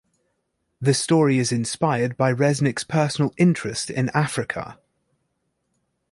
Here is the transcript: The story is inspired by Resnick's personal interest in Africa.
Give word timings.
The 0.81 0.95
story 0.95 1.37
is 1.37 1.51
inspired 1.51 2.17
by 2.17 2.33
Resnick's 2.33 2.83
personal 2.83 3.35
interest 3.37 3.91
in 3.91 4.09
Africa. 4.15 4.79